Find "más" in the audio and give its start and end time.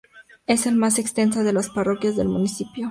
0.71-0.97